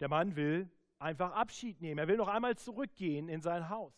[0.00, 1.98] Der Mann will einfach Abschied nehmen.
[1.98, 3.92] Er will noch einmal zurückgehen in sein Haus.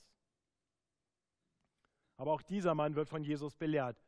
[2.17, 4.03] Aber auch dieser Mann wird von Jesus belehrt.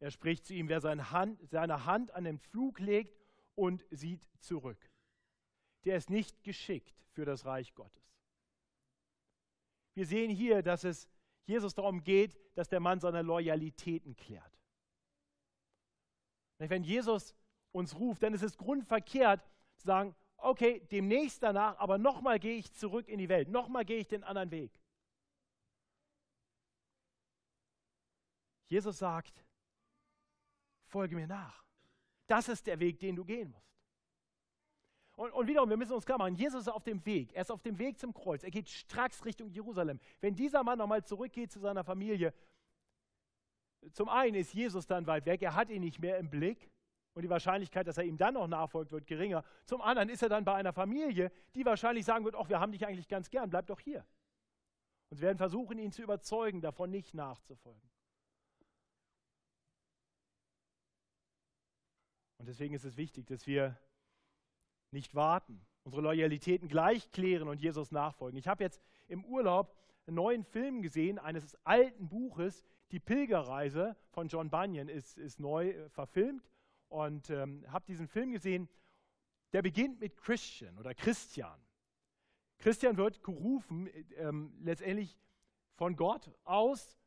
[0.00, 3.16] Er spricht zu ihm, wer seine Hand, seine Hand an den Flug legt
[3.54, 4.90] und sieht zurück.
[5.84, 8.18] Der ist nicht geschickt für das Reich Gottes.
[9.94, 11.08] Wir sehen hier, dass es
[11.44, 14.58] Jesus darum geht, dass der Mann seine Loyalitäten klärt.
[16.70, 17.34] Wenn Jesus
[17.72, 19.42] uns ruft, dann ist es grundverkehrt
[19.76, 23.98] zu sagen, okay, demnächst danach, aber nochmal gehe ich zurück in die Welt, nochmal gehe
[23.98, 24.80] ich den anderen Weg.
[28.68, 29.44] Jesus sagt,
[30.86, 31.64] folge mir nach.
[32.26, 33.64] Das ist der Weg, den du gehen musst.
[35.16, 37.32] Und, und, wiederum, wir müssen uns klar machen, Jesus ist auf dem Weg.
[37.34, 38.42] Er ist auf dem Weg zum Kreuz.
[38.42, 40.00] Er geht stracks Richtung Jerusalem.
[40.20, 42.34] Wenn dieser Mann nochmal zurückgeht zu seiner Familie,
[43.92, 46.70] zum einen ist Jesus dann weit weg, er hat ihn nicht mehr im Blick
[47.14, 49.44] und die Wahrscheinlichkeit, dass er ihm dann noch nachfolgt, wird geringer.
[49.64, 52.72] Zum anderen ist er dann bei einer Familie, die wahrscheinlich sagen wird, ach, wir haben
[52.72, 54.04] dich eigentlich ganz gern, bleib doch hier.
[55.10, 57.88] Und sie werden versuchen, ihn zu überzeugen, davon nicht nachzufolgen.
[62.38, 63.78] Und deswegen ist es wichtig, dass wir
[64.90, 68.38] nicht warten, unsere Loyalitäten gleich klären und Jesus nachfolgen.
[68.38, 74.28] Ich habe jetzt im Urlaub einen neuen Film gesehen, eines alten Buches, Die Pilgerreise von
[74.28, 76.50] John Bunyan ist, ist neu äh, verfilmt
[76.88, 78.68] und ähm, habe diesen Film gesehen.
[79.52, 81.60] Der beginnt mit Christian oder Christian.
[82.58, 85.18] Christian wird gerufen, ähm, letztendlich
[85.74, 86.98] von Gott aus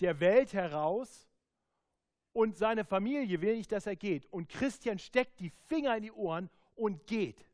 [0.00, 1.28] der Welt heraus
[2.32, 4.26] und seine Familie will nicht, dass er geht.
[4.26, 7.44] Und Christian steckt die Finger in die Ohren und geht.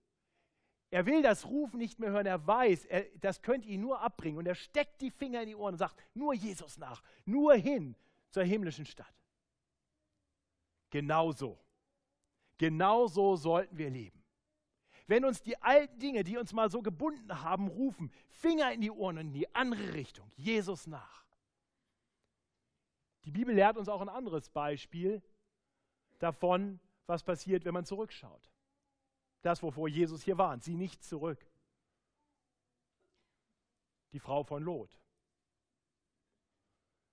[0.90, 4.38] Er will das Rufen nicht mehr hören, er weiß, er, das könnte ihn nur abbringen.
[4.38, 7.94] Und er steckt die Finger in die Ohren und sagt, nur Jesus nach, nur hin
[8.30, 9.14] zur himmlischen Stadt.
[10.90, 11.58] Genauso.
[12.58, 14.20] Genauso sollten wir leben.
[15.06, 18.90] Wenn uns die alten Dinge, die uns mal so gebunden haben, rufen, Finger in die
[18.90, 21.24] Ohren und in die andere Richtung, Jesus nach.
[23.24, 25.22] Die Bibel lehrt uns auch ein anderes Beispiel
[26.18, 28.50] davon, was passiert, wenn man zurückschaut.
[29.42, 31.46] Das, wovor Jesus hier warnt, sieh nicht zurück.
[34.12, 35.00] Die Frau von Lot.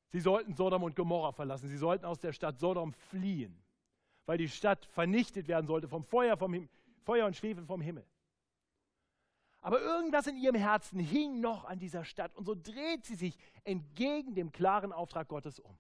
[0.10, 1.68] Sie sollten Sodom und Gomorra verlassen.
[1.68, 3.62] Sie sollten aus der Stadt Sodom fliehen,
[4.26, 6.68] weil die Stadt vernichtet werden sollte vom Feuer, vom
[7.04, 8.06] Feuer und Schwefel vom Himmel.
[9.62, 13.38] Aber irgendwas in ihrem Herzen hing noch an dieser Stadt und so dreht sie sich
[13.64, 15.78] entgegen dem klaren Auftrag Gottes um.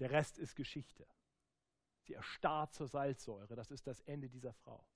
[0.00, 1.06] Der Rest ist Geschichte.
[2.06, 3.56] Sie erstarrt zur Salzsäure.
[3.56, 4.86] Das ist das Ende dieser Frau.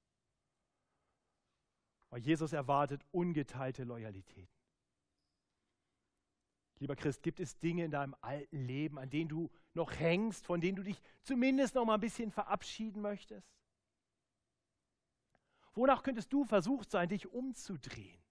[2.11, 4.49] Weil Jesus erwartet ungeteilte Loyalität.
[6.79, 10.61] Lieber Christ, gibt es Dinge in deinem alten Leben, an denen du noch hängst, von
[10.61, 13.53] denen du dich zumindest noch mal ein bisschen verabschieden möchtest?
[15.75, 18.23] Wonach könntest du versucht sein, dich umzudrehen?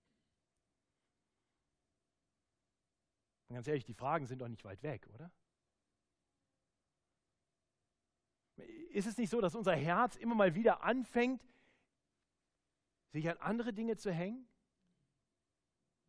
[3.47, 5.31] Und ganz ehrlich, die Fragen sind doch nicht weit weg, oder?
[8.99, 11.41] Ist es nicht so, dass unser Herz immer mal wieder anfängt,
[13.11, 14.47] sich an andere Dinge zu hängen?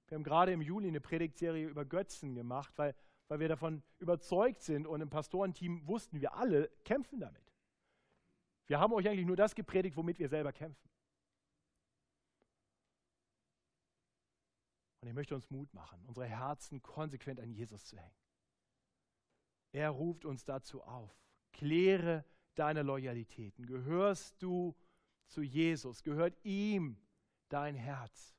[0.08, 2.96] Wir haben gerade im Juli eine Predigtserie über Götzen gemacht, weil,
[3.28, 7.54] weil wir davon überzeugt sind und im Pastorenteam wussten, wir alle kämpfen damit.
[8.66, 10.90] Wir haben euch eigentlich nur das gepredigt, womit wir selber kämpfen.
[15.00, 18.18] Und ich möchte uns Mut machen, unsere Herzen konsequent an Jesus zu hängen.
[19.72, 21.16] Er ruft uns dazu auf.
[21.52, 22.24] Kläre
[22.60, 23.64] deine Loyalitäten?
[23.64, 24.76] Gehörst du
[25.26, 26.02] zu Jesus?
[26.02, 26.98] Gehört ihm
[27.48, 28.36] dein Herz?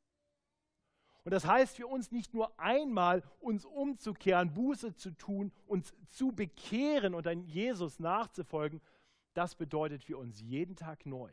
[1.24, 6.32] Und das heißt für uns nicht nur einmal uns umzukehren, Buße zu tun, uns zu
[6.32, 8.82] bekehren und an Jesus nachzufolgen.
[9.34, 11.32] Das bedeutet für uns jeden Tag neu,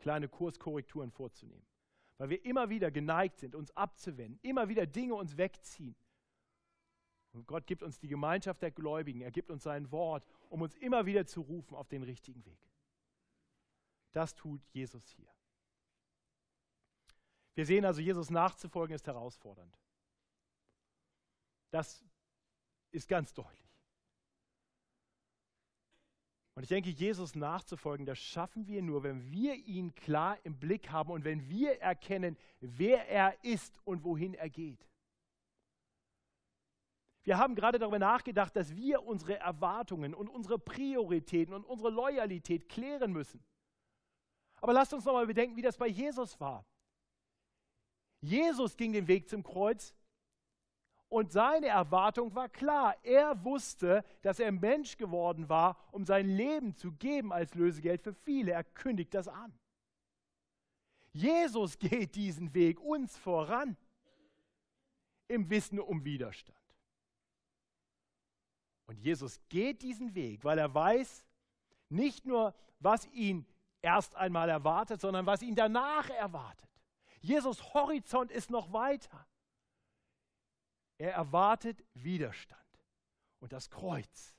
[0.00, 1.66] kleine Kurskorrekturen vorzunehmen.
[2.18, 5.96] Weil wir immer wieder geneigt sind, uns abzuwenden, immer wieder Dinge uns wegziehen.
[7.32, 10.74] Und Gott gibt uns die Gemeinschaft der Gläubigen, er gibt uns sein Wort, um uns
[10.76, 12.58] immer wieder zu rufen auf den richtigen Weg.
[14.12, 15.28] Das tut Jesus hier.
[17.54, 19.78] Wir sehen also, Jesus nachzufolgen ist herausfordernd.
[21.70, 22.04] Das
[22.90, 23.62] ist ganz deutlich.
[26.54, 30.90] Und ich denke, Jesus nachzufolgen, das schaffen wir nur, wenn wir ihn klar im Blick
[30.90, 34.86] haben und wenn wir erkennen, wer er ist und wohin er geht.
[37.24, 42.68] Wir haben gerade darüber nachgedacht, dass wir unsere Erwartungen und unsere Prioritäten und unsere Loyalität
[42.68, 43.44] klären müssen.
[44.60, 46.64] Aber lasst uns nochmal bedenken, wie das bei Jesus war.
[48.20, 49.94] Jesus ging den Weg zum Kreuz
[51.08, 52.96] und seine Erwartung war klar.
[53.02, 58.14] Er wusste, dass er Mensch geworden war, um sein Leben zu geben als Lösegeld für
[58.14, 58.52] viele.
[58.52, 59.52] Er kündigt das an.
[61.12, 63.76] Jesus geht diesen Weg uns voran
[65.28, 66.61] im Wissen um Widerstand.
[68.86, 71.24] Und Jesus geht diesen Weg, weil er weiß,
[71.88, 73.46] nicht nur, was ihn
[73.80, 76.70] erst einmal erwartet, sondern was ihn danach erwartet.
[77.20, 79.26] Jesus Horizont ist noch weiter.
[80.98, 82.60] Er erwartet Widerstand
[83.40, 84.36] und das Kreuz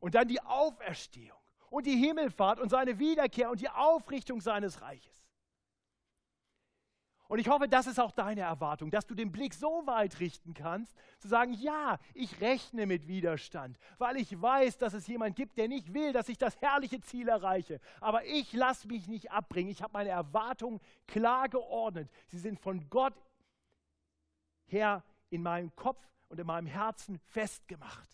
[0.00, 1.38] und dann die Auferstehung
[1.70, 5.21] und die Himmelfahrt und seine Wiederkehr und die Aufrichtung seines Reiches.
[7.32, 10.52] Und ich hoffe, das ist auch deine Erwartung, dass du den Blick so weit richten
[10.52, 15.56] kannst, zu sagen, ja, ich rechne mit Widerstand, weil ich weiß, dass es jemand gibt,
[15.56, 17.80] der nicht will, dass ich das herrliche Ziel erreiche.
[18.02, 19.70] Aber ich lasse mich nicht abbringen.
[19.70, 22.10] Ich habe meine Erwartungen klar geordnet.
[22.26, 23.14] Sie sind von Gott
[24.66, 28.10] her in meinem Kopf und in meinem Herzen festgemacht.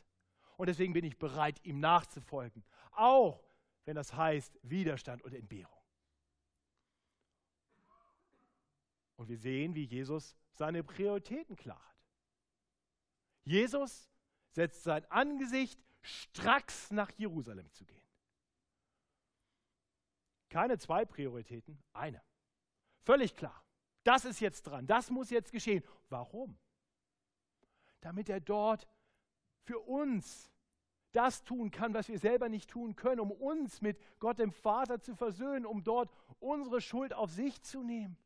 [0.56, 2.62] Und deswegen bin ich bereit, ihm nachzufolgen.
[2.92, 3.42] Auch
[3.84, 5.77] wenn das heißt Widerstand und Entbehrung.
[9.18, 11.96] Und wir sehen, wie Jesus seine Prioritäten klar hat.
[13.42, 14.08] Jesus
[14.50, 17.98] setzt sein Angesicht stracks nach Jerusalem zu gehen.
[20.48, 22.22] Keine zwei Prioritäten, eine.
[23.02, 23.64] Völlig klar.
[24.04, 25.82] Das ist jetzt dran, das muss jetzt geschehen.
[26.08, 26.56] Warum?
[28.00, 28.88] Damit er dort
[29.64, 30.50] für uns
[31.10, 35.00] das tun kann, was wir selber nicht tun können, um uns mit Gott dem Vater
[35.00, 36.08] zu versöhnen, um dort
[36.38, 38.16] unsere Schuld auf sich zu nehmen.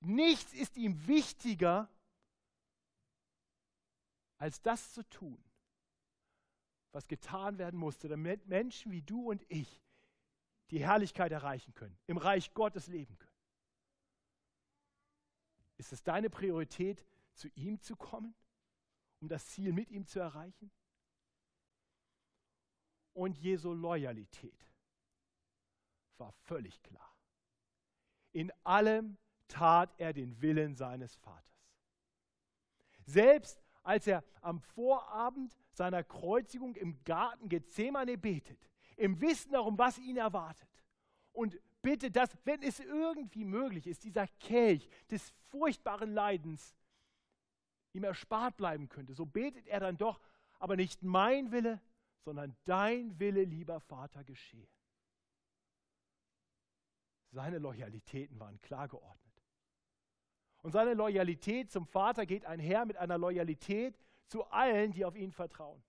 [0.00, 1.88] Nichts ist ihm wichtiger,
[4.38, 5.42] als das zu tun,
[6.92, 9.82] was getan werden musste, damit Menschen wie du und ich
[10.70, 13.36] die Herrlichkeit erreichen können, im Reich Gottes leben können.
[15.78, 18.34] Ist es deine Priorität, zu ihm zu kommen,
[19.20, 20.70] um das Ziel mit ihm zu erreichen?
[23.12, 24.66] Und Jesu Loyalität
[26.18, 27.14] war völlig klar.
[28.32, 29.18] In allem
[29.48, 31.44] tat er den Willen seines Vaters.
[33.04, 38.58] Selbst als er am Vorabend seiner Kreuzigung im Garten Gethsemane betet,
[38.96, 40.68] im Wissen darum, was ihn erwartet,
[41.32, 46.74] und bittet, dass, wenn es irgendwie möglich ist, dieser Kelch des furchtbaren Leidens
[47.92, 50.20] ihm erspart bleiben könnte, so betet er dann doch,
[50.58, 51.80] aber nicht mein Wille,
[52.24, 54.68] sondern dein Wille, lieber Vater, geschehe.
[57.30, 59.25] Seine Loyalitäten waren klar geordnet.
[60.66, 63.96] Und seine Loyalität zum Vater geht einher mit einer Loyalität
[64.26, 65.80] zu allen, die auf ihn vertrauen.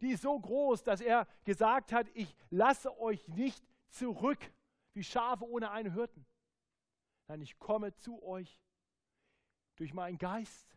[0.00, 4.40] Die ist so groß, dass er gesagt hat, ich lasse euch nicht zurück
[4.92, 6.26] wie Schafe ohne einen Hirten.
[7.28, 8.60] Nein, ich komme zu euch
[9.76, 10.76] durch meinen Geist.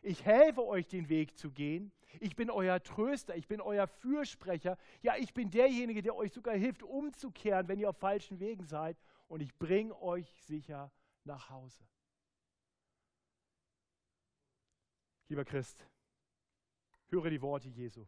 [0.00, 1.92] Ich helfe euch den Weg zu gehen.
[2.20, 4.78] Ich bin euer Tröster, ich bin euer Fürsprecher.
[5.02, 8.96] Ja, ich bin derjenige, der euch sogar hilft, umzukehren, wenn ihr auf falschen Wegen seid.
[9.26, 10.90] Und ich bringe euch sicher
[11.24, 11.84] nach Hause.
[15.28, 15.86] Lieber Christ,
[17.08, 18.06] höre die Worte Jesu.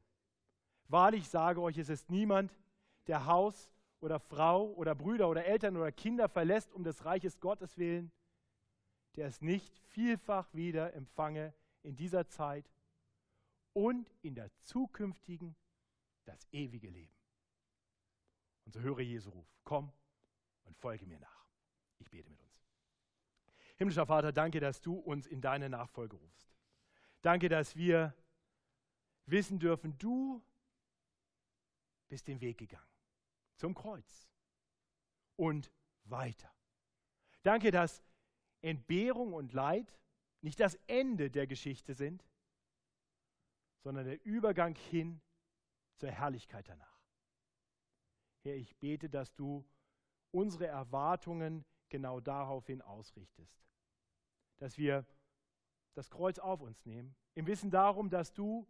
[0.89, 2.53] Wahrlich sage euch, es ist niemand,
[3.07, 7.77] der Haus oder Frau oder Brüder oder Eltern oder Kinder verlässt um des Reiches Gottes
[7.77, 8.11] willen,
[9.17, 11.53] der es nicht vielfach wieder empfange
[11.83, 12.71] in dieser Zeit
[13.73, 15.55] und in der zukünftigen
[16.25, 17.15] das ewige Leben.
[18.65, 19.93] Und so höre Jesu Ruf, komm
[20.65, 21.47] und folge mir nach.
[21.99, 22.65] Ich bete mit uns.
[23.77, 26.50] Himmlischer Vater, danke, dass du uns in deine Nachfolge rufst.
[27.23, 28.15] Danke, dass wir
[29.27, 30.43] wissen dürfen, du
[32.09, 32.91] bist den Weg gegangen
[33.57, 34.29] zum Kreuz
[35.37, 35.71] und
[36.05, 36.53] weiter.
[37.43, 38.03] Danke, dass
[38.63, 39.97] Entbehrung und Leid
[40.43, 42.27] nicht das Ende der Geschichte sind,
[43.83, 45.21] sondern der Übergang hin
[45.97, 47.01] zur Herrlichkeit danach.
[48.43, 49.69] Herr, ich bete, dass du
[50.31, 53.63] unsere Erwartungen genau daraufhin ausrichtest,
[54.59, 55.07] dass wir
[55.95, 58.67] das Kreuz auf uns nehmen, im Wissen darum, dass du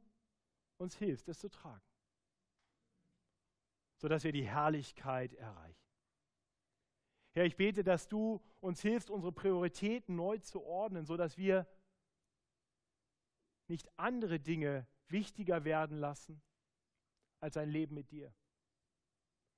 [0.78, 1.84] uns hilfst, es zu tragen,
[3.98, 5.76] sodass wir die Herrlichkeit erreichen.
[7.32, 11.66] Herr, ich bete, dass du uns hilfst, unsere Prioritäten neu zu ordnen, sodass wir
[13.68, 16.42] nicht andere Dinge wichtiger werden lassen
[17.38, 18.34] als ein Leben mit dir.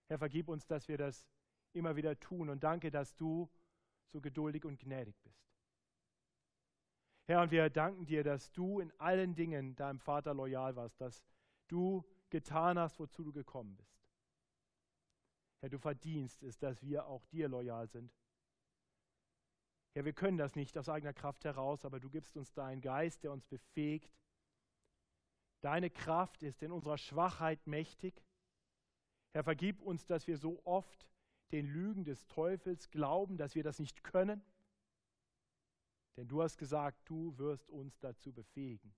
[0.09, 1.27] Herr, vergib uns, dass wir das
[1.73, 3.51] immer wieder tun und danke, dass du
[4.13, 5.52] so geduldig und gnädig bist.
[7.27, 11.23] Herr, und wir danken dir, dass du in allen Dingen deinem Vater loyal warst, dass
[11.69, 14.03] du getan hast, wozu du gekommen bist.
[15.61, 18.13] Herr, du verdienst es, dass wir auch dir loyal sind.
[19.95, 23.23] Herr, wir können das nicht aus eigener Kraft heraus, aber du gibst uns deinen Geist,
[23.23, 24.11] der uns befähigt.
[25.61, 28.25] Deine Kraft ist in unserer Schwachheit mächtig.
[29.33, 31.07] Herr, vergib uns, dass wir so oft
[31.53, 34.43] den Lügen des Teufels glauben, dass wir das nicht können.
[36.17, 38.95] Denn du hast gesagt, du wirst uns dazu befähigen.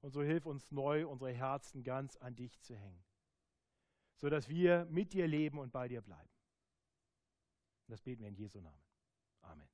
[0.00, 3.04] Und so hilf uns neu, unsere Herzen ganz an dich zu hängen,
[4.16, 6.30] sodass wir mit dir leben und bei dir bleiben.
[7.86, 8.82] Das beten wir in Jesu Namen.
[9.42, 9.68] Amen.